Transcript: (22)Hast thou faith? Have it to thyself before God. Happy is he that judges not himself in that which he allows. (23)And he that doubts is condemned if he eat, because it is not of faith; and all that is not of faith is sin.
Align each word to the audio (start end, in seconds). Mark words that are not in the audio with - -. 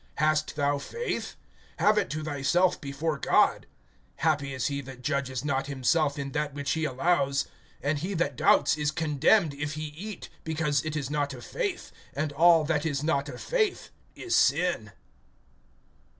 (22)Hast 0.17 0.53
thou 0.55 0.79
faith? 0.79 1.35
Have 1.77 1.95
it 1.95 2.09
to 2.09 2.23
thyself 2.23 2.81
before 2.81 3.19
God. 3.19 3.67
Happy 4.15 4.51
is 4.51 4.65
he 4.65 4.81
that 4.81 5.03
judges 5.03 5.45
not 5.45 5.67
himself 5.67 6.17
in 6.17 6.31
that 6.31 6.55
which 6.55 6.71
he 6.71 6.85
allows. 6.85 7.45
(23)And 7.83 7.97
he 7.99 8.13
that 8.15 8.35
doubts 8.35 8.77
is 8.79 8.89
condemned 8.89 9.53
if 9.53 9.75
he 9.75 9.89
eat, 9.95 10.29
because 10.43 10.83
it 10.83 10.95
is 10.95 11.11
not 11.11 11.35
of 11.35 11.45
faith; 11.45 11.91
and 12.15 12.33
all 12.33 12.63
that 12.63 12.83
is 12.83 13.03
not 13.03 13.29
of 13.29 13.39
faith 13.39 13.91
is 14.15 14.35
sin. 14.35 14.91